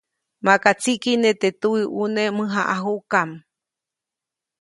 Maka 0.45 0.69
tsikiʼne 0.81 1.29
teʼ 1.41 1.55
tuwiʼune 1.61 2.23
mäjaʼajuʼkam. 2.37 3.29